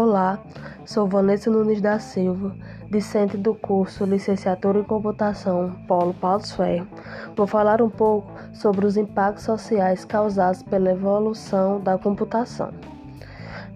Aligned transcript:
Olá, 0.00 0.38
sou 0.86 1.08
Vanessa 1.08 1.50
Nunes 1.50 1.80
da 1.80 1.98
Silva, 1.98 2.54
discente 2.88 3.36
do 3.36 3.52
curso 3.52 4.04
Licenciatura 4.04 4.78
em 4.78 4.84
Computação 4.84 5.74
Polo 5.88 6.14
Paulo 6.14 6.46
Ferro. 6.46 6.86
Vou 7.34 7.48
falar 7.48 7.82
um 7.82 7.90
pouco 7.90 8.30
sobre 8.52 8.86
os 8.86 8.96
impactos 8.96 9.42
sociais 9.42 10.04
causados 10.04 10.62
pela 10.62 10.92
evolução 10.92 11.80
da 11.80 11.98
computação. 11.98 12.70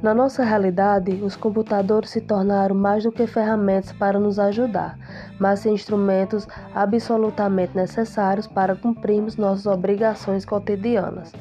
Na 0.00 0.14
nossa 0.14 0.44
realidade, 0.44 1.10
os 1.24 1.34
computadores 1.34 2.10
se 2.10 2.20
tornaram 2.20 2.76
mais 2.76 3.02
do 3.02 3.10
que 3.10 3.26
ferramentas 3.26 3.90
para 3.90 4.20
nos 4.20 4.38
ajudar, 4.38 4.96
mas 5.42 5.66
instrumentos 5.66 6.46
absolutamente 6.72 7.76
necessários 7.76 8.46
para 8.46 8.76
cumprirmos 8.76 9.36
nossas 9.36 9.66
obrigações 9.66 10.44
cotidianas. 10.44 11.32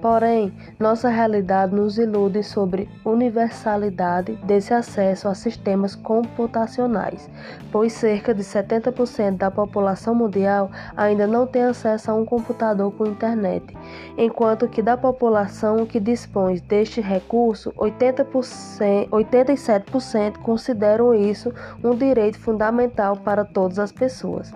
Porém, 0.00 0.50
nossa 0.78 1.10
realidade 1.10 1.74
nos 1.74 1.98
ilude 1.98 2.42
sobre 2.42 2.88
universalidade 3.04 4.32
desse 4.44 4.72
acesso 4.72 5.28
a 5.28 5.34
sistemas 5.34 5.94
computacionais, 5.94 7.28
pois 7.70 7.92
cerca 7.92 8.32
de 8.32 8.42
70% 8.42 9.36
da 9.36 9.50
população 9.50 10.14
mundial 10.14 10.70
ainda 10.96 11.26
não 11.26 11.46
tem 11.46 11.64
acesso 11.64 12.10
a 12.10 12.14
um 12.14 12.24
computador 12.24 12.90
com 12.92 13.06
internet, 13.06 13.76
enquanto 14.16 14.68
que 14.68 14.80
da 14.80 14.96
população 14.96 15.84
que 15.84 16.00
dispõe 16.00 16.56
deste 16.66 17.02
recurso, 17.02 17.70
80%, 17.72 19.10
87% 19.10 20.38
consideram 20.38 21.12
isso 21.12 21.52
um 21.84 21.94
direito 21.94 22.38
fundamental 22.38 23.16
para 23.16 23.39
todas 23.44 23.78
as 23.78 23.92
pessoas. 23.92 24.52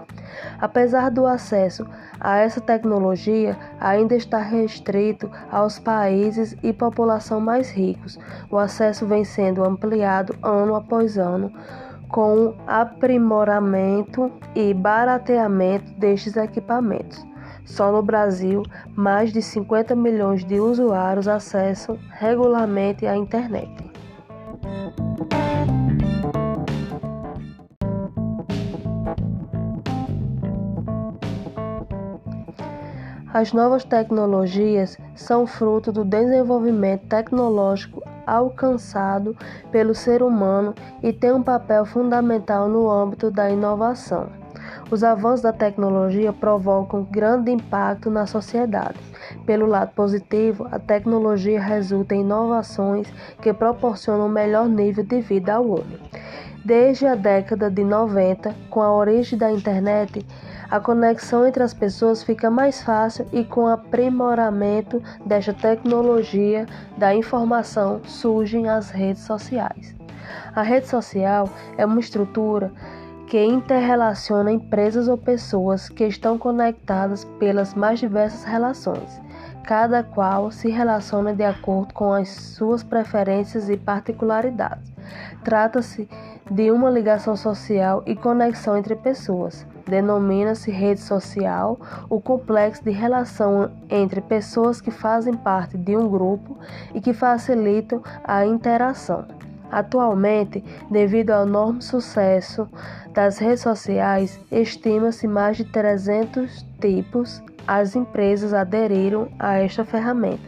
Apesar 0.61 1.11
do 1.11 1.27
acesso 1.27 1.87
a 2.21 2.39
essa 2.39 2.61
tecnologia 2.61 3.57
ainda 3.81 4.15
está 4.15 4.39
restrito 4.39 5.31
aos 5.51 5.79
países 5.79 6.57
e 6.63 6.73
população 6.73 7.41
mais 7.41 7.71
ricos, 7.71 8.19
o 8.51 8.59
acesso 8.59 9.07
vem 9.07 9.25
sendo 9.25 9.65
ampliado 9.65 10.35
ano 10.43 10.75
após 10.75 11.19
ano 11.19 11.53
com 12.09 12.55
aprimoramento 12.67 14.31
e 14.55 14.73
barateamento 14.73 15.93
destes 15.95 16.37
equipamentos. 16.37 17.25
Só 17.65 17.91
no 17.91 18.03
Brasil, 18.03 18.63
mais 18.95 19.33
de 19.33 19.41
50 19.41 19.97
milhões 19.97 20.45
de 20.45 20.61
usuários 20.61 21.27
acessam 21.27 21.99
regularmente 22.11 23.07
a 23.07 23.17
internet. 23.17 23.69
As 33.35 33.53
novas 33.53 33.83
tecnologias 33.83 34.97
são 35.17 35.45
fruto 35.45 35.91
do 35.91 36.05
desenvolvimento 36.05 37.09
tecnológico 37.09 38.01
alcançado 38.25 39.37
pelo 39.73 39.93
ser 39.93 40.23
humano 40.23 40.73
e 41.03 41.13
têm 41.13 41.33
um 41.33 41.43
papel 41.43 41.85
fundamental 41.85 42.69
no 42.69 42.89
âmbito 42.89 43.33
da 43.33 43.51
inovação. 43.51 44.29
Os 44.89 45.03
avanços 45.03 45.41
da 45.41 45.53
tecnologia 45.53 46.33
provocam 46.33 47.03
grande 47.11 47.51
impacto 47.51 48.09
na 48.09 48.25
sociedade. 48.25 49.01
Pelo 49.45 49.67
lado 49.67 49.93
positivo, 49.97 50.69
a 50.71 50.79
tecnologia 50.79 51.61
resulta 51.61 52.15
em 52.15 52.21
inovações 52.21 53.13
que 53.43 53.53
proporcionam 53.53 54.27
um 54.27 54.31
melhor 54.31 54.69
nível 54.69 55.03
de 55.03 55.21
vida 55.21 55.55
ao 55.55 55.69
homem. 55.69 55.99
Desde 56.65 57.05
a 57.05 57.17
década 57.17 57.69
de 57.69 57.83
90, 57.83 58.55
com 58.71 58.81
a 58.81 58.95
origem 58.95 59.37
da 59.37 59.51
internet, 59.51 60.25
a 60.71 60.81
conexão 60.81 61.47
entre 61.47 61.63
as 61.63 61.75
pessoas 61.75 62.23
fica 62.23 62.51
mais 62.51 62.83
fácil 62.83 63.27
e 63.33 63.45
com 63.45 63.65
o 63.65 63.69
aprimoramento 63.69 65.03
desta 65.25 65.53
tecnologia 65.53 66.67
da 66.97 67.15
informação 67.15 68.01
surgem 68.05 68.69
as 68.69 68.91
redes 68.91 69.23
sociais. 69.23 69.95
A 70.55 70.63
rede 70.63 70.89
social 70.89 71.49
é 71.77 71.85
uma 71.85 72.01
estrutura 72.01 72.73
que 73.27 73.43
interrelaciona 73.43 74.53
empresas 74.53 75.09
ou 75.09 75.17
pessoas 75.17 75.89
que 75.89 76.05
estão 76.07 76.39
conectadas 76.39 77.25
pelas 77.39 77.75
mais 77.75 77.99
diversas 77.99 78.45
relações, 78.45 79.21
cada 79.65 80.03
qual 80.03 80.51
se 80.51 80.71
relaciona 80.71 81.35
de 81.35 81.43
acordo 81.43 81.93
com 81.95 82.13
as 82.13 82.29
suas 82.29 82.83
preferências 82.83 83.69
e 83.69 83.77
particularidades. 83.77 84.93
Trata-se 85.43 86.09
de 86.51 86.71
uma 86.71 86.91
ligação 86.91 87.37
social 87.37 88.03
e 88.07 88.15
conexão 88.15 88.77
entre 88.77 88.95
pessoas. 88.95 89.67
Denomina-se 89.87 90.71
rede 90.71 91.01
social 91.01 91.79
o 92.09 92.21
complexo 92.21 92.83
de 92.85 92.91
relação 92.91 93.71
entre 93.91 94.21
pessoas 94.21 94.81
que 94.81 94.91
fazem 94.91 95.35
parte 95.35 95.77
de 95.77 95.97
um 95.97 96.09
grupo 96.09 96.57
e 96.95 97.01
que 97.01 97.13
facilitam 97.13 98.03
a 98.25 98.47
interação. 98.47 99.27
Atualmente, 99.71 100.63
devido 100.91 101.31
ao 101.31 101.47
enorme 101.47 101.83
sucesso 101.83 102.69
das 103.13 103.39
redes 103.39 103.61
sociais, 103.61 104.39
estima-se 104.51 105.27
mais 105.27 105.57
de 105.57 105.65
300 105.65 106.65
tipos 106.81 107.43
as 107.67 107.97
empresas 107.97 108.53
aderiram 108.53 109.29
a 109.39 109.55
esta 109.55 109.85
ferramenta 109.85 110.43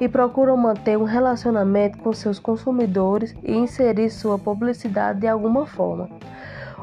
e 0.00 0.08
procuram 0.08 0.56
manter 0.56 0.96
um 0.96 1.04
relacionamento 1.04 1.98
com 1.98 2.12
seus 2.12 2.38
consumidores 2.38 3.34
e 3.42 3.52
inserir 3.52 4.10
sua 4.10 4.38
publicidade 4.38 5.20
de 5.20 5.26
alguma 5.26 5.66
forma. 5.66 6.08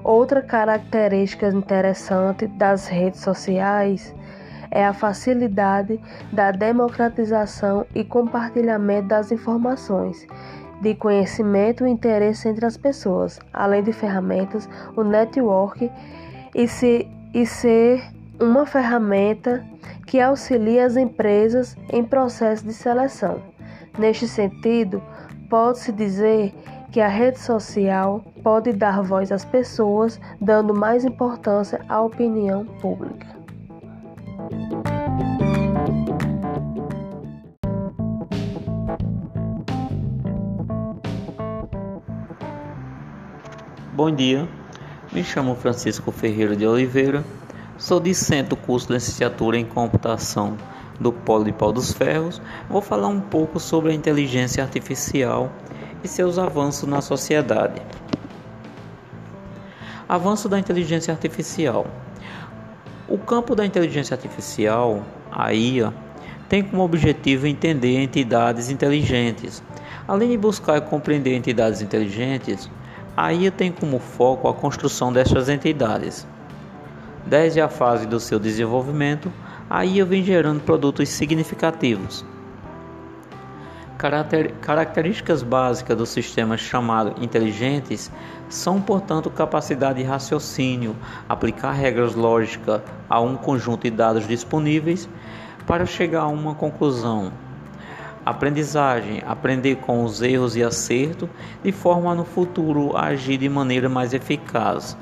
Outra 0.04 0.42
característica 0.42 1.48
interessante 1.48 2.48
das 2.48 2.88
redes 2.88 3.22
sociais 3.22 4.14
é 4.72 4.86
a 4.86 4.94
facilidade 4.94 6.00
da 6.32 6.52
democratização 6.52 7.86
e 7.94 8.04
compartilhamento 8.04 9.08
das 9.08 9.32
informações, 9.32 10.26
de 10.82 10.96
conhecimento 10.96 11.86
e 11.86 11.90
interesse 11.90 12.48
entre 12.48 12.66
as 12.66 12.78
pessoas, 12.78 13.40
além 13.52 13.84
de 13.84 13.92
ferramentas, 13.92 14.70
o 14.96 15.04
network 15.04 15.92
e, 16.56 16.68
se, 16.68 17.08
e 17.34 17.46
ser 17.46 18.02
uma 18.40 18.66
ferramenta 18.66 19.66
que 20.06 20.20
auxilia 20.20 20.86
as 20.86 20.96
empresas 20.96 21.76
em 21.92 22.04
processo 22.04 22.66
de 22.66 22.74
seleção. 22.74 23.42
Neste 23.98 24.28
sentido, 24.28 25.04
pode-se 25.50 25.92
dizer 25.92 26.54
que 26.92 27.00
a 27.00 27.08
rede 27.08 27.40
social 27.40 28.24
pode 28.44 28.74
dar 28.74 29.02
voz 29.02 29.32
às 29.32 29.46
pessoas, 29.46 30.20
dando 30.40 30.74
mais 30.74 31.06
importância 31.06 31.80
à 31.88 32.02
opinião 32.02 32.66
pública. 32.66 33.28
Bom 43.94 44.12
dia, 44.12 44.48
me 45.12 45.24
chamo 45.24 45.56
Francisco 45.56 46.12
Ferreira 46.12 46.56
de 46.56 46.66
Oliveira 46.66 47.24
Sou 47.80 47.98
discente 47.98 48.50
do 48.50 48.58
curso 48.58 48.88
de 48.88 48.94
licenciatura 48.96 49.58
em 49.58 49.64
computação 49.64 50.58
do 51.00 51.14
Polo 51.14 51.46
de 51.46 51.54
Pau 51.54 51.72
dos 51.72 51.94
Ferros. 51.94 52.42
Vou 52.70 52.82
falar 52.82 53.08
um 53.08 53.22
pouco 53.22 53.58
sobre 53.58 53.94
a 53.94 53.96
inteligência 53.96 54.62
artificial 54.62 55.50
e 56.04 56.08
seus 56.08 56.38
avanços 56.38 56.88
na 56.88 57.02
sociedade. 57.02 57.82
Avanço 60.08 60.50
da 60.50 60.58
inteligência 60.58 61.14
artificial. 61.14 61.86
O 63.08 63.18
campo 63.18 63.56
da 63.56 63.66
inteligência 63.66 64.16
artificial, 64.16 65.04
a 65.32 65.54
IA, 65.54 65.94
tem 66.48 66.64
como 66.64 66.84
objetivo 66.84 67.46
entender 67.46 68.02
entidades 68.02 68.70
inteligentes. 68.70 69.62
Além 70.08 70.30
de 70.30 70.38
buscar 70.38 70.82
compreender 70.82 71.36
entidades 71.36 71.82
inteligentes, 71.82 72.70
a 73.16 73.32
IA 73.32 73.52
tem 73.52 73.72
como 73.72 74.00
foco 74.00 74.48
a 74.48 74.54
construção 74.54 75.14
dessas 75.14 75.50
entidades. 75.50 76.26
Desde 77.26 77.62
a 77.62 77.70
fase 77.70 78.08
do 78.08 78.20
seu 78.20 78.40
desenvolvimento, 78.40 79.32
a 79.70 79.86
IA 79.86 80.06
vem 80.06 80.24
gerando 80.24 80.62
produtos 80.62 81.10
significativos. 81.10 82.26
Características 84.62 85.44
básicas 85.44 85.98
do 85.98 86.06
sistema 86.06 86.56
chamado 86.56 87.22
inteligentes 87.22 88.10
são, 88.48 88.82
portanto, 88.82 89.30
capacidade 89.30 90.02
de 90.02 90.08
raciocínio, 90.08 90.96
aplicar 91.28 91.74
regras 91.74 92.16
lógicas 92.16 92.82
a 93.10 93.20
um 93.20 93.36
conjunto 93.36 93.84
de 93.84 93.92
dados 93.92 94.26
disponíveis 94.26 95.10
para 95.68 95.86
chegar 95.86 96.22
a 96.22 96.28
uma 96.28 96.56
conclusão. 96.56 97.30
Aprendizagem, 98.26 99.22
aprender 99.28 99.76
com 99.76 100.06
os 100.06 100.22
erros 100.22 100.56
e 100.56 100.64
acerto, 100.64 101.30
de 101.62 101.74
forma 101.74 102.12
a 102.12 102.16
no 102.16 102.24
futuro 102.24 102.96
agir 102.96 103.38
de 103.38 103.50
maneira 103.50 103.90
mais 103.90 104.14
eficaz 104.14 104.98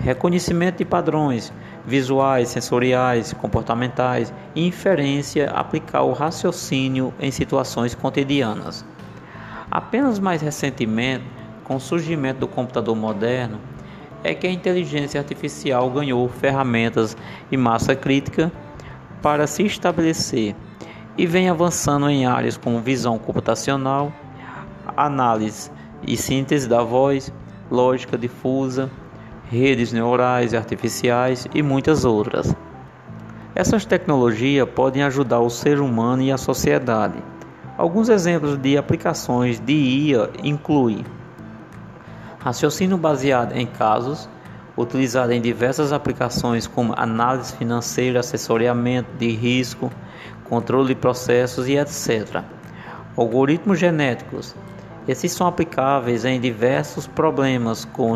reconhecimento 0.00 0.78
de 0.78 0.84
padrões 0.84 1.52
visuais, 1.86 2.48
sensoriais, 2.48 3.32
comportamentais 3.34 4.32
e 4.54 4.66
inferência 4.66 5.50
aplicar 5.50 6.02
o 6.02 6.12
raciocínio 6.12 7.12
em 7.20 7.30
situações 7.30 7.94
cotidianas. 7.94 8.84
Apenas 9.70 10.18
mais 10.18 10.40
recentemente, 10.40 11.24
com 11.64 11.76
o 11.76 11.80
surgimento 11.80 12.40
do 12.40 12.48
computador 12.48 12.96
moderno, 12.96 13.60
é 14.24 14.34
que 14.34 14.46
a 14.46 14.50
inteligência 14.50 15.20
artificial 15.20 15.88
ganhou 15.90 16.28
ferramentas 16.28 17.16
e 17.50 17.56
massa 17.56 17.94
crítica 17.94 18.50
para 19.22 19.46
se 19.46 19.64
estabelecer 19.64 20.54
e 21.16 21.26
vem 21.26 21.48
avançando 21.48 22.08
em 22.08 22.26
áreas 22.26 22.56
como 22.56 22.80
visão 22.80 23.18
computacional, 23.18 24.12
análise 24.96 25.70
e 26.06 26.16
síntese 26.16 26.68
da 26.68 26.82
voz, 26.82 27.32
lógica 27.70 28.18
difusa, 28.18 28.90
redes 29.50 29.92
neurais 29.92 30.54
artificiais 30.54 31.46
e 31.52 31.60
muitas 31.60 32.04
outras. 32.04 32.54
Essas 33.52 33.84
tecnologias 33.84 34.68
podem 34.70 35.02
ajudar 35.02 35.40
o 35.40 35.50
ser 35.50 35.80
humano 35.80 36.22
e 36.22 36.30
a 36.30 36.38
sociedade. 36.38 37.18
Alguns 37.76 38.08
exemplos 38.08 38.56
de 38.56 38.78
aplicações 38.78 39.58
de 39.58 39.72
IA 39.72 40.30
incluem 40.44 41.04
raciocínio 42.38 42.96
baseado 42.96 43.52
em 43.56 43.66
casos, 43.66 44.28
utilizado 44.76 45.32
em 45.32 45.40
diversas 45.40 45.92
aplicações 45.92 46.68
como 46.68 46.94
análise 46.96 47.52
financeira, 47.56 48.20
assessoramento 48.20 49.10
de 49.18 49.30
risco, 49.30 49.90
controle 50.44 50.88
de 50.88 50.94
processos 50.94 51.68
e 51.68 51.76
etc. 51.76 52.44
Algoritmos 53.16 53.80
genéticos. 53.80 54.54
Esses 55.08 55.32
são 55.32 55.46
aplicáveis 55.48 56.24
em 56.24 56.40
diversos 56.40 57.08
problemas 57.08 57.84
com 57.84 58.14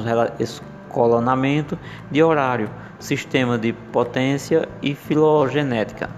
escalonamento 0.94 1.76
de 2.10 2.22
horário, 2.22 2.70
sistema 3.00 3.58
de 3.58 3.72
potência 3.72 4.68
e 4.80 4.94
filogenética. 4.94 6.08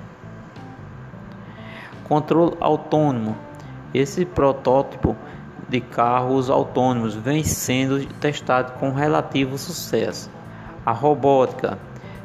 Controle 2.05 2.57
autônomo. 2.61 3.37
Esse 3.95 4.27
protótipo 4.27 5.17
de 5.69 5.81
carros 5.81 6.51
autônomos 6.51 7.15
vem 7.15 7.43
sendo 7.43 8.05
testado 8.21 8.73
com 8.79 8.93
relativo 8.93 9.57
sucesso. 9.57 10.31
A 10.85 10.93
robótica. 10.93 11.79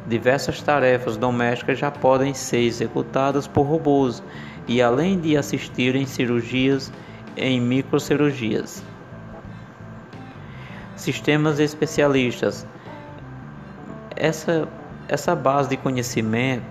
Diversas 0.06 0.62
tarefas 0.62 1.16
domésticas 1.16 1.80
já 1.80 1.90
podem 1.90 2.34
ser 2.34 2.60
executadas 2.60 3.48
por 3.48 3.64
robôs 3.64 4.22
e 4.68 4.82
além 4.82 5.20
de 5.20 5.38
assistir 5.38 5.96
em 5.96 6.06
cirurgias 6.06 6.92
em 7.38 7.62
microcirurgias. 7.62 8.84
Sistemas 11.02 11.58
especialistas. 11.58 12.64
Essa, 14.16 14.68
essa 15.08 15.36
base 15.36 15.70
de 15.70 15.78
conhecimento 15.78 16.64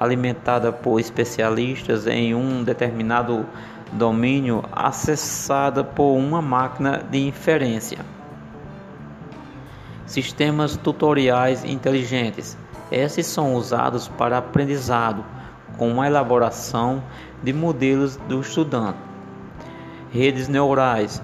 alimentada 0.00 0.72
por 0.72 0.98
especialistas 0.98 2.06
em 2.06 2.34
um 2.34 2.64
determinado 2.64 3.44
domínio 3.92 4.64
acessada 4.72 5.84
por 5.84 6.16
uma 6.16 6.40
máquina 6.40 7.04
de 7.10 7.28
inferência. 7.28 7.98
Sistemas 10.06 10.78
tutoriais 10.78 11.62
inteligentes. 11.62 12.56
Esses 12.90 13.26
são 13.26 13.54
usados 13.54 14.08
para 14.08 14.38
aprendizado, 14.38 15.22
com 15.76 16.00
a 16.00 16.06
elaboração 16.06 17.04
de 17.42 17.52
modelos 17.52 18.16
do 18.16 18.40
estudante. 18.40 18.96
Redes 20.10 20.48
neurais, 20.48 21.22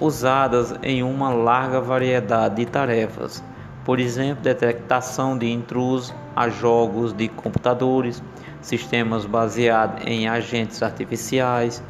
usadas 0.00 0.74
em 0.82 1.02
uma 1.02 1.28
larga 1.30 1.80
variedade 1.80 2.56
de 2.56 2.66
tarefas, 2.66 3.44
por 3.84 4.00
exemplo, 4.00 4.42
detectação 4.42 5.36
de 5.36 5.50
intrusos 5.50 6.14
a 6.34 6.48
jogos 6.48 7.12
de 7.12 7.28
computadores, 7.28 8.22
sistemas 8.62 9.26
baseados 9.26 10.02
em 10.06 10.28
agentes 10.28 10.82
artificiais, 10.82 11.82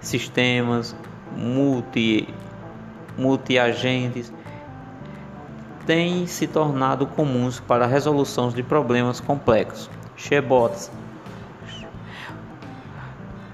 sistemas 0.00 0.96
multi 1.36 2.28
multiagentes 3.18 4.32
têm 5.86 6.26
se 6.26 6.46
tornado 6.46 7.06
comuns 7.06 7.60
para 7.60 7.84
a 7.84 7.88
resolução 7.88 8.50
de 8.50 8.62
problemas 8.62 9.20
complexos. 9.20 9.88
Chebots, 10.16 10.90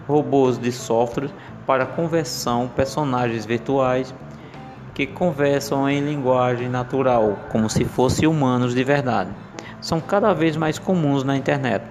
robôs 0.09 0.59
de 0.59 0.73
software 0.73 1.31
para 1.67 1.87
conversão, 1.87 2.69
personagens 2.69 3.45
virtuais 3.47 4.15
que 4.95 5.07
conversam 5.07 5.89
em 5.89 6.01
linguagem 6.01 6.69
natural, 6.69 7.39
como 7.51 7.71
se 7.71 7.85
fossem 7.85 8.29
humanos 8.29 8.75
de 8.75 8.85
verdade, 8.85 9.31
são 9.81 10.01
cada 10.01 10.33
vez 10.33 10.57
mais 10.57 10.79
comuns 10.79 11.25
na 11.25 11.37
internet. 11.37 11.85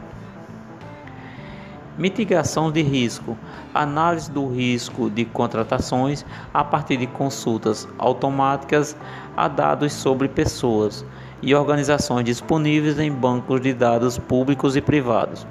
Mitigação 1.97 2.71
de 2.71 2.81
risco, 2.81 3.37
análise 3.73 4.31
do 4.31 4.47
risco 4.47 5.09
de 5.09 5.25
contratações 5.25 6.25
a 6.53 6.63
partir 6.63 6.97
de 6.97 7.07
consultas 7.07 7.87
automáticas 7.97 8.95
a 9.35 9.47
dados 9.47 9.93
sobre 9.93 10.27
pessoas 10.27 11.05
e 11.41 11.53
organizações 11.53 12.23
disponíveis 12.23 12.99
em 12.99 13.11
bancos 13.11 13.61
de 13.61 13.73
dados 13.73 14.17
públicos 14.17 14.75
e 14.75 14.81
privados. 14.81 15.45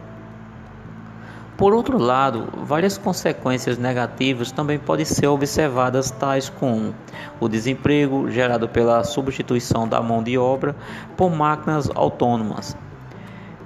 Por 1.60 1.74
outro 1.74 1.98
lado, 1.98 2.48
várias 2.64 2.96
consequências 2.96 3.76
negativas 3.76 4.50
também 4.50 4.78
podem 4.78 5.04
ser 5.04 5.26
observadas, 5.26 6.10
tais 6.10 6.48
como 6.48 6.94
o 7.38 7.50
desemprego 7.50 8.30
gerado 8.30 8.66
pela 8.66 9.04
substituição 9.04 9.86
da 9.86 10.00
mão 10.00 10.22
de 10.22 10.38
obra 10.38 10.74
por 11.18 11.30
máquinas 11.30 11.90
autônomas, 11.94 12.74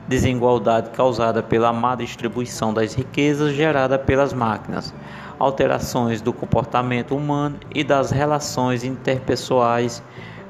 desigualdade 0.09 0.91
causada 0.91 1.41
pela 1.41 1.73
má 1.73 1.95
distribuição 1.95 2.75
das 2.75 2.95
riquezas 2.95 3.55
gerada 3.55 3.97
pelas 3.97 4.33
máquinas, 4.33 4.93
alterações 5.39 6.21
do 6.21 6.33
comportamento 6.33 7.15
humano 7.15 7.61
e 7.73 7.85
das 7.85 8.11
relações 8.11 8.83
interpessoais, 8.83 10.03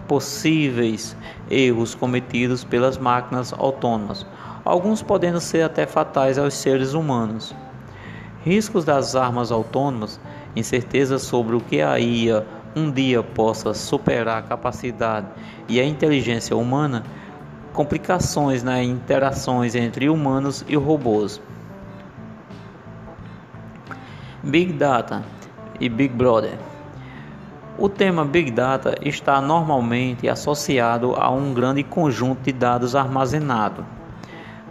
possíveis 0.08 1.14
erros 1.50 1.94
cometidos 1.94 2.64
pelas 2.64 2.96
máquinas 2.96 3.52
autônomas 3.52 4.24
alguns 4.64 5.02
podendo 5.02 5.40
ser 5.40 5.62
até 5.62 5.86
fatais 5.86 6.38
aos 6.38 6.54
seres 6.54 6.94
humanos. 6.94 7.54
Riscos 8.42 8.84
das 8.84 9.14
armas 9.14 9.52
autônomas, 9.52 10.18
incerteza 10.56 11.18
sobre 11.18 11.54
o 11.56 11.60
que 11.60 11.82
a 11.82 11.98
IA 11.98 12.46
um 12.74 12.90
dia 12.90 13.22
possa 13.22 13.72
superar 13.74 14.38
a 14.38 14.42
capacidade 14.42 15.26
e 15.68 15.80
a 15.80 15.84
inteligência 15.84 16.56
humana, 16.56 17.04
complicações 17.72 18.62
nas 18.62 18.84
interações 18.84 19.74
entre 19.74 20.08
humanos 20.08 20.64
e 20.68 20.76
robôs. 20.76 21.40
Big 24.42 24.72
Data 24.72 25.22
e 25.80 25.88
Big 25.88 26.14
Brother. 26.14 26.58
O 27.78 27.88
tema 27.88 28.24
Big 28.24 28.50
Data 28.50 28.94
está 29.02 29.40
normalmente 29.40 30.28
associado 30.28 31.14
a 31.16 31.30
um 31.30 31.54
grande 31.54 31.82
conjunto 31.82 32.42
de 32.42 32.52
dados 32.52 32.94
armazenados 32.94 33.84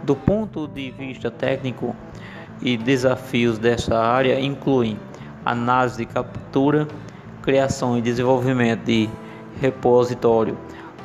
do 0.04 0.14
ponto 0.14 0.68
de 0.68 0.90
vista 0.90 1.30
técnico 1.30 1.96
e 2.60 2.76
desafios 2.76 3.58
desta 3.58 3.98
área 3.98 4.38
incluem 4.38 4.98
análise 5.44 5.98
de 5.98 6.06
captura, 6.06 6.86
criação 7.42 7.98
e 7.98 8.02
desenvolvimento 8.02 8.84
de 8.84 9.08
repositório 9.60 10.56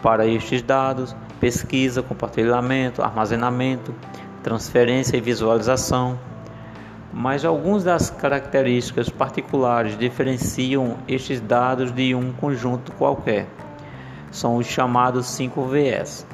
para 0.01 0.25
estes 0.25 0.61
dados, 0.61 1.15
pesquisa, 1.39 2.03
compartilhamento, 2.03 3.01
armazenamento, 3.01 3.93
transferência 4.43 5.17
e 5.17 5.21
visualização. 5.21 6.19
Mas 7.11 7.43
algumas 7.43 7.83
das 7.83 8.09
características 8.09 9.09
particulares 9.09 9.97
diferenciam 9.97 10.97
estes 11.07 11.41
dados 11.41 11.91
de 11.91 12.13
um 12.13 12.31
conjunto 12.33 12.91
qualquer. 12.93 13.47
São 14.31 14.57
os 14.57 14.67
chamados 14.67 15.25
5 15.25 15.61
Vs 15.63 16.27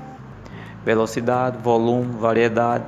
velocidade, 0.86 1.58
volume, 1.58 2.14
variedade, 2.20 2.86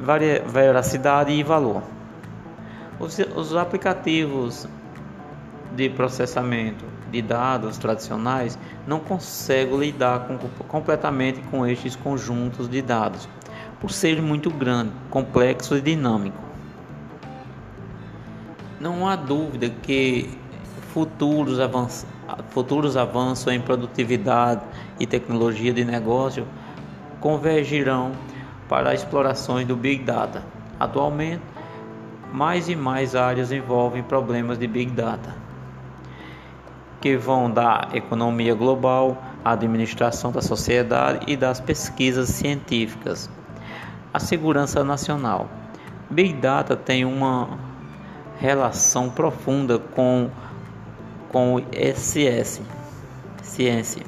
vari, 0.00 0.40
veracidade 0.46 1.32
e 1.32 1.42
valor. 1.42 1.82
Os, 2.98 3.18
os 3.34 3.56
aplicativos 3.56 4.68
de 5.74 5.88
processamento 5.90 6.84
de 7.10 7.20
dados 7.20 7.78
tradicionais 7.78 8.58
não 8.86 9.00
conseguem 9.00 9.78
lidar 9.78 10.26
com, 10.26 10.38
completamente 10.68 11.40
com 11.50 11.66
estes 11.66 11.96
conjuntos 11.96 12.68
de 12.68 12.80
dados, 12.80 13.28
por 13.80 13.90
serem 13.90 14.22
muito 14.22 14.50
grandes, 14.50 14.92
complexos 15.10 15.78
e 15.78 15.80
dinâmicos. 15.80 16.40
Não 18.78 19.08
há 19.08 19.16
dúvida 19.16 19.68
que 19.68 20.38
futuros 20.92 21.58
avanços 21.58 22.06
futuros 22.50 22.96
avanços 22.96 23.52
em 23.52 23.60
produtividade 23.60 24.62
e 24.98 25.06
tecnologia 25.06 25.72
de 25.72 25.84
negócio 25.84 26.46
convergirão 27.20 28.12
para 28.68 28.94
explorações 28.94 29.66
do 29.66 29.76
Big 29.76 30.04
Data. 30.04 30.42
Atualmente, 30.78 31.42
mais 32.32 32.68
e 32.68 32.76
mais 32.76 33.14
áreas 33.14 33.50
envolvem 33.52 34.02
problemas 34.02 34.58
de 34.58 34.66
Big 34.66 34.92
Data, 34.92 35.34
que 37.00 37.16
vão 37.16 37.50
da 37.50 37.88
economia 37.92 38.54
global, 38.54 39.22
à 39.44 39.52
administração 39.52 40.30
da 40.30 40.40
sociedade 40.40 41.24
e 41.26 41.36
das 41.36 41.60
pesquisas 41.60 42.28
científicas. 42.28 43.28
A 44.12 44.18
segurança 44.18 44.84
nacional. 44.84 45.48
Big 46.08 46.34
Data 46.34 46.76
tem 46.76 47.04
uma 47.04 47.58
relação 48.38 49.10
profunda 49.10 49.78
com 49.78 50.30
com 51.30 51.54
o 51.54 51.60
SS, 51.60 52.60
ciência, 53.42 54.02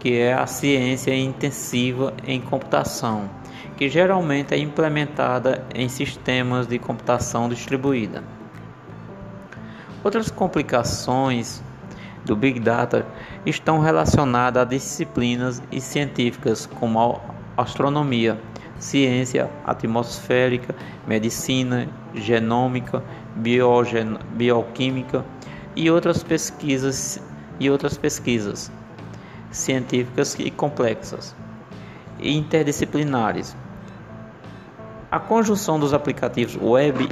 que 0.00 0.18
é 0.18 0.32
a 0.32 0.46
ciência 0.46 1.14
intensiva 1.14 2.14
em 2.26 2.40
computação, 2.40 3.28
que 3.76 3.88
geralmente 3.88 4.54
é 4.54 4.58
implementada 4.58 5.64
em 5.74 5.88
sistemas 5.88 6.66
de 6.66 6.78
computação 6.78 7.48
distribuída. 7.48 8.22
Outras 10.02 10.30
complicações 10.30 11.62
do 12.24 12.34
Big 12.34 12.58
Data 12.60 13.06
estão 13.44 13.78
relacionadas 13.80 14.62
a 14.62 14.64
disciplinas 14.64 15.62
científicas 15.78 16.66
como 16.66 17.20
astronomia, 17.56 18.38
ciência 18.78 19.50
atmosférica, 19.64 20.74
medicina, 21.06 21.88
genômica, 22.14 23.02
biogen, 23.36 24.18
bioquímica 24.34 25.24
e 25.76 25.90
outras 25.90 26.22
pesquisas 26.22 27.20
e 27.58 27.70
outras 27.70 27.96
pesquisas 27.96 28.70
científicas 29.50 30.36
e 30.38 30.50
complexas 30.50 31.34
e 32.18 32.36
interdisciplinares. 32.36 33.56
A 35.10 35.18
conjunção 35.18 35.78
dos 35.78 35.94
aplicativos 35.94 36.56
web 36.60 37.08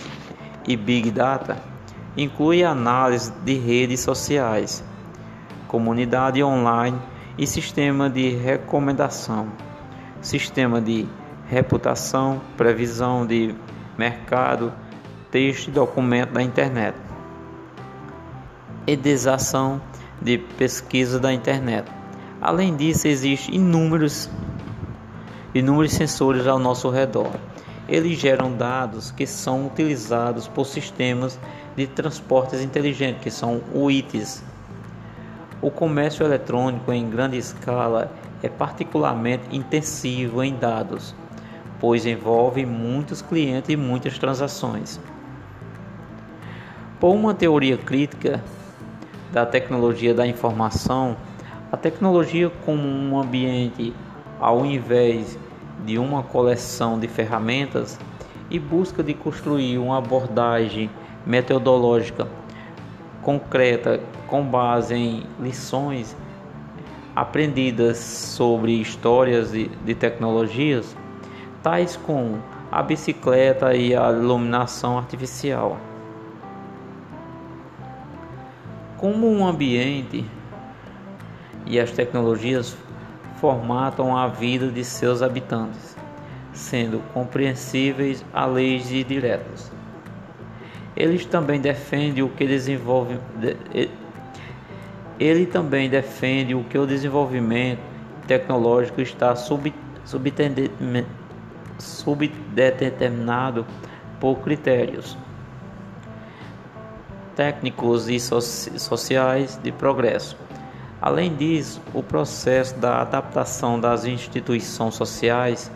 e 0.66 0.76
big 0.76 1.10
data 1.10 1.56
inclui 2.16 2.64
análise 2.64 3.32
de 3.44 3.54
redes 3.54 4.00
sociais, 4.00 4.84
comunidade 5.68 6.42
online 6.42 6.98
e 7.38 7.46
sistema 7.46 8.10
de 8.10 8.30
recomendação, 8.30 9.48
sistema 10.20 10.80
de 10.80 11.06
reputação, 11.48 12.40
previsão 12.56 13.26
de 13.26 13.54
mercado, 13.96 14.72
texto 15.30 15.68
e 15.68 15.70
documento 15.70 16.32
da 16.32 16.42
internet, 16.42 16.96
edização 18.86 19.80
de 20.20 20.38
pesquisa 20.38 21.18
da 21.18 21.32
internet. 21.32 21.90
Além 22.40 22.76
disso, 22.76 23.08
existem 23.08 23.56
inúmeros, 23.56 24.28
inúmeros 25.54 25.92
sensores 25.92 26.46
ao 26.46 26.58
nosso 26.58 26.90
redor. 26.90 27.32
Eles 27.88 28.18
geram 28.18 28.52
dados 28.52 29.10
que 29.10 29.26
são 29.26 29.66
utilizados 29.66 30.48
por 30.48 30.66
sistemas 30.66 31.38
de 31.76 31.86
transportes 31.86 32.60
inteligentes, 32.60 33.22
que 33.22 33.30
são 33.30 33.60
UITs. 33.74 34.42
O 35.60 35.70
comércio 35.70 36.24
eletrônico 36.24 36.92
em 36.92 37.08
grande 37.08 37.36
escala 37.36 38.12
é 38.42 38.48
particularmente 38.48 39.54
intensivo 39.54 40.42
em 40.42 40.54
dados 40.54 41.14
pois 41.82 42.06
envolve 42.06 42.64
muitos 42.64 43.20
clientes 43.20 43.68
e 43.68 43.76
muitas 43.76 44.16
transações. 44.16 45.00
Por 47.00 47.12
uma 47.12 47.34
teoria 47.34 47.76
crítica 47.76 48.40
da 49.32 49.46
tecnologia 49.46 50.12
da 50.12 50.26
informação, 50.26 51.16
a 51.72 51.76
tecnologia 51.76 52.50
como 52.66 52.86
um 52.86 53.18
ambiente 53.18 53.94
ao 54.38 54.66
invés 54.66 55.38
de 55.86 55.98
uma 55.98 56.22
coleção 56.22 56.98
de 56.98 57.08
ferramentas 57.08 57.98
e 58.50 58.58
busca 58.58 59.02
de 59.02 59.14
construir 59.14 59.78
uma 59.78 59.98
abordagem 59.98 60.90
metodológica 61.24 62.28
concreta 63.22 64.00
com 64.26 64.44
base 64.44 64.94
em 64.94 65.22
lições 65.40 66.14
aprendidas 67.16 67.98
sobre 67.98 68.72
histórias 68.80 69.52
de, 69.52 69.68
de 69.68 69.94
tecnologias, 69.94 70.96
tais 71.62 71.96
como 71.96 72.42
a 72.70 72.82
bicicleta 72.82 73.74
e 73.74 73.94
a 73.94 74.10
iluminação 74.10 74.98
artificial. 74.98 75.78
Como 79.02 79.28
um 79.28 79.44
ambiente 79.44 80.24
e 81.66 81.80
as 81.80 81.90
tecnologias 81.90 82.76
formatam 83.40 84.16
a 84.16 84.28
vida 84.28 84.68
de 84.68 84.84
seus 84.84 85.22
habitantes, 85.22 85.96
sendo 86.52 87.00
compreensíveis 87.12 88.24
a 88.32 88.46
leis 88.46 88.92
e 88.92 89.02
diretas. 89.02 89.72
Eles 90.94 91.26
também 91.26 91.60
defendem 91.60 92.22
o 92.22 92.28
que 92.28 92.46
desenvolve 92.46 93.18
ele 95.18 95.46
também 95.46 95.90
defende 95.90 96.54
o 96.54 96.62
que 96.62 96.78
o 96.78 96.86
desenvolvimento 96.86 97.80
tecnológico 98.28 99.00
está 99.00 99.34
sub, 99.34 99.74
subdeterminado 101.76 103.66
por 104.20 104.38
critérios 104.38 105.18
técnicos 107.36 108.08
e 108.08 108.18
sociais 108.20 109.58
de 109.62 109.72
progresso. 109.72 110.36
Além 111.00 111.34
disso, 111.34 111.80
o 111.92 112.02
processo 112.02 112.76
da 112.78 113.00
adaptação 113.00 113.80
das 113.80 114.04
instituições 114.04 114.94
sociais 114.94 115.70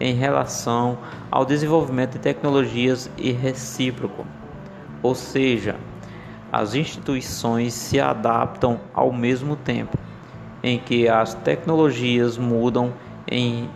em 0.00 0.14
relação 0.14 0.98
ao 1.30 1.44
desenvolvimento 1.44 2.12
de 2.12 2.18
tecnologias 2.18 3.08
e 3.16 3.30
recíproco, 3.30 4.26
ou 5.02 5.14
seja, 5.14 5.76
as 6.50 6.74
instituições 6.74 7.72
se 7.72 8.00
adaptam 8.00 8.80
ao 8.92 9.12
mesmo 9.12 9.54
tempo 9.54 9.96
em 10.62 10.78
que 10.78 11.08
as 11.08 11.34
tecnologias 11.34 12.38
mudam 12.38 12.92
em, 13.28 13.68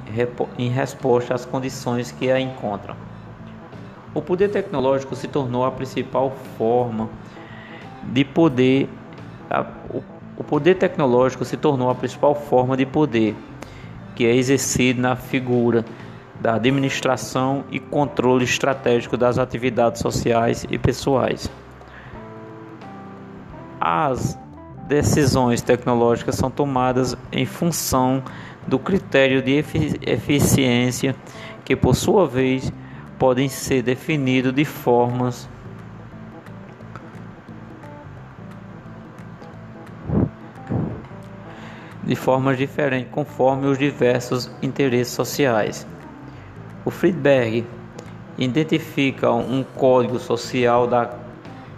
em 0.59 0.69
resposta 0.69 1.35
às 1.35 1.45
condições 1.45 2.13
que 2.13 2.31
a 2.31 2.39
encontram. 2.39 2.97
O 4.15 4.23
poder 4.23 4.49
tecnológico 4.51 5.15
se 5.17 5.29
tornou 5.29 5.65
a 5.65 5.71
principal 5.71 6.31
forma 6.57 7.09
de 8.13 8.25
poder. 8.25 8.89
A, 9.51 9.65
o, 9.91 10.03
o 10.39 10.45
poder 10.45 10.75
tecnológico 10.75 11.45
se 11.45 11.57
tornou 11.57 11.89
a 11.89 11.95
principal 11.95 12.35
forma 12.35 12.77
de 12.77 12.85
poder 12.85 13.35
que 14.17 14.25
é 14.25 14.35
exercido 14.35 15.01
na 15.01 15.15
figura 15.15 15.85
da 16.41 16.55
administração 16.55 17.65
e 17.71 17.79
controle 17.79 18.45
estratégico 18.45 19.17
das 19.17 19.39
atividades 19.39 20.01
sociais 20.01 20.67
e 20.71 20.79
pessoais. 20.79 21.51
As 23.81 24.39
decisões 24.89 25.61
tecnológicas 25.61 26.35
são 26.35 26.51
tomadas 26.51 27.17
em 27.31 27.45
função 27.45 28.23
do 28.67 28.79
critério 28.79 29.43
de 29.43 29.63
eficiência, 30.03 31.15
que 31.65 31.77
por 31.77 31.95
sua 31.95 32.27
vez 32.27 32.73
podem 33.19 33.49
ser 33.49 33.83
definidos 33.83 34.53
de 34.53 34.65
formas 34.65 35.49
de 42.07 42.15
formas 42.15 42.57
diferentes 42.57 43.11
conforme 43.11 43.67
os 43.67 43.77
diversos 43.77 44.51
interesses 44.63 45.13
sociais. 45.13 45.87
O 46.85 46.91
Friedberg 46.91 47.67
identifica 48.39 49.33
um 49.33 49.65
código 49.65 50.19
social 50.19 50.87
da 50.87 51.11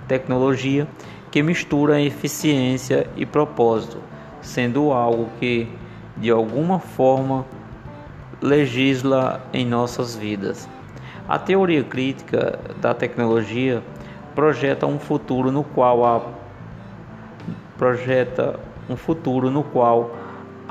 tecnologia 0.07 0.87
que 1.31 1.43
mistura 1.43 2.01
eficiência 2.01 3.09
e 3.17 3.25
propósito, 3.25 3.99
sendo 4.43 4.93
algo 4.93 5.29
que 5.41 5.69
de 6.17 6.31
alguma 6.31 6.79
forma 6.79 7.47
legisla 8.41 9.41
em 9.53 9.65
nossas 9.65 10.15
vidas. 10.15 10.69
A 11.29 11.39
teoria 11.39 11.85
crítica 11.85 12.59
da 12.81 12.95
tecnologia 12.95 13.83
projeta 14.35 14.87
um 14.87 14.99
futuro 14.99 15.51
no 15.51 15.65
qual 15.65 16.05
a 16.05 16.23
projeta 17.77 18.59
um 18.89 18.97
futuro 18.97 19.51
no 19.51 19.63
qual 19.63 20.17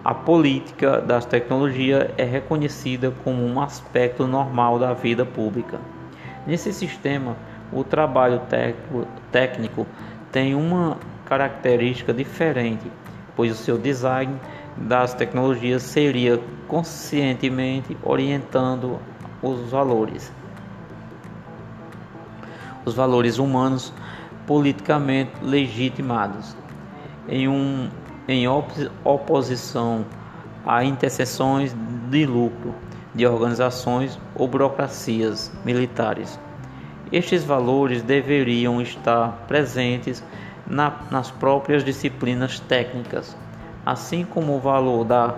a 0.03 0.13
política 0.13 1.01
das 1.01 1.25
tecnologias 1.25 2.09
é 2.17 2.23
reconhecida 2.23 3.11
como 3.23 3.43
um 3.43 3.61
aspecto 3.61 4.25
normal 4.25 4.79
da 4.79 4.93
vida 4.93 5.25
pública. 5.25 5.79
Nesse 6.45 6.71
sistema, 6.71 7.35
o 7.71 7.83
trabalho 7.83 8.41
técnico 9.31 9.85
tem 10.31 10.55
uma 10.55 10.97
característica 11.25 12.13
diferente, 12.13 12.89
pois 13.35 13.51
o 13.51 13.55
seu 13.55 13.77
design 13.77 14.39
das 14.77 15.13
tecnologias 15.13 15.83
seria 15.83 16.39
conscientemente 16.67 17.97
orientando 18.01 18.99
os 19.41 19.69
valores. 19.69 20.31
Os 22.85 22.93
valores 22.93 23.37
humanos 23.37 23.91
politicamente 24.45 25.31
legitimados 25.41 26.55
em, 27.27 27.47
um, 27.47 27.89
em 28.27 28.47
op 28.47 28.71
oposição 29.03 30.05
a 30.65 30.83
interseções 30.83 31.75
de 32.09 32.25
lucro 32.25 32.75
de 33.15 33.25
organizações 33.25 34.19
ou 34.35 34.47
burocracias 34.47 35.51
militares. 35.63 36.39
Estes 37.11 37.43
valores 37.43 38.01
deveriam 38.01 38.81
estar 38.81 39.45
presentes 39.47 40.23
na, 40.67 40.93
nas 41.09 41.31
próprias 41.31 41.83
disciplinas 41.83 42.59
técnicas 42.59 43.35
assim 43.87 44.25
como 44.25 44.53
o 44.53 44.59
valor 44.59 45.05
da, 45.05 45.33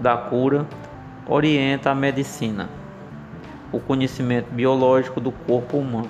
da 0.00 0.16
cura 0.16 0.66
orienta 1.28 1.90
a 1.90 1.94
medicina, 1.94 2.70
o 3.70 3.78
conhecimento 3.78 4.50
biológico 4.50 5.20
do 5.20 5.30
corpo 5.30 5.76
humano. 5.76 6.08